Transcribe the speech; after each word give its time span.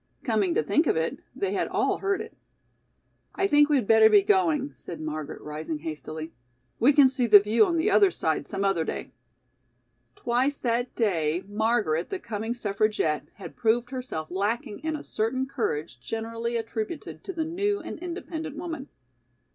Coming 0.23 0.55
to 0.55 0.63
think 0.63 0.87
of 0.87 0.95
it, 0.97 1.19
they 1.35 1.53
had 1.53 1.67
all 1.67 1.99
heard 1.99 2.21
it. 2.21 2.35
"I 3.35 3.45
think 3.45 3.69
we'd 3.69 3.85
better 3.85 4.09
be 4.09 4.23
going," 4.23 4.71
said 4.73 4.99
Margaret, 4.99 5.39
rising 5.43 5.77
hastily. 5.77 6.31
"We 6.79 6.91
can 6.91 7.07
see 7.07 7.27
the 7.27 7.39
view 7.39 7.67
on 7.67 7.77
the 7.77 7.91
other 7.91 8.09
side 8.09 8.47
some 8.47 8.63
other 8.65 8.83
day." 8.83 9.11
Twice 10.15 10.57
that 10.57 10.95
day 10.95 11.43
Margaret, 11.47 12.09
the 12.09 12.17
coming 12.17 12.55
suffragette, 12.55 13.27
had 13.35 13.55
proved 13.55 13.91
herself 13.91 14.31
lacking 14.31 14.79
in 14.79 14.95
a 14.95 15.03
certain 15.03 15.45
courage 15.45 15.99
generally 16.01 16.57
attributed 16.57 17.23
to 17.25 17.31
the 17.31 17.45
new 17.45 17.79
and 17.79 17.99
independent 17.99 18.55
woman. 18.57 18.89